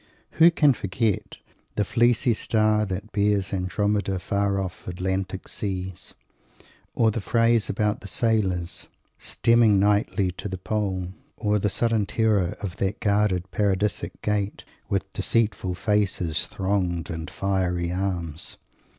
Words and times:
Who 0.41 0.49
can 0.49 0.73
forget 0.73 1.37
"the 1.75 1.85
fleecy 1.85 2.33
star 2.33 2.87
that 2.87 3.11
bears 3.11 3.53
Andromeda 3.53 4.17
far 4.17 4.59
off 4.59 4.87
Atlantic 4.87 5.47
seas"? 5.47 6.15
Or 6.95 7.11
that 7.11 7.21
phrase 7.21 7.69
about 7.69 8.01
the 8.01 8.07
sailors 8.07 8.87
"stemming 9.19 9.79
mightly 9.79 10.31
to 10.31 10.49
the 10.49 10.57
pole"? 10.57 11.09
Or 11.37 11.59
the 11.59 11.69
sudden 11.69 12.07
terror 12.07 12.57
of 12.61 12.77
that 12.77 12.99
guarded 12.99 13.51
Paradisic 13.51 14.23
Gate 14.23 14.63
"with 14.89 15.03
dreadful 15.13 15.75
faces 15.75 16.47
thronged 16.47 17.11
and 17.11 17.29
fiery 17.29 17.91
arms"? 17.91 18.57